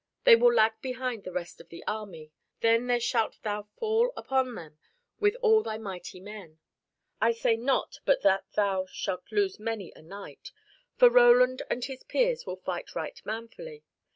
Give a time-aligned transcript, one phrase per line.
[0.23, 4.55] They will lag behind the rest of the army, then there shalt thou fall upon
[4.55, 4.79] them
[5.19, 6.57] with all thy mighty men.
[7.21, 10.51] I say not but that thou shalt lose many a knight,
[10.97, 13.83] for Roland and his peers will fight right manfully.